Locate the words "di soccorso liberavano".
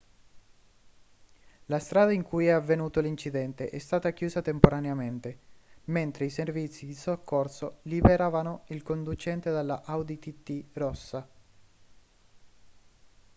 6.87-8.63